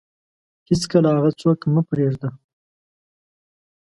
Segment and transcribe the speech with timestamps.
[0.69, 2.29] هیڅکله هغه څوک مه پرېږده